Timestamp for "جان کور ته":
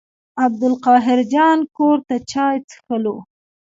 1.33-2.15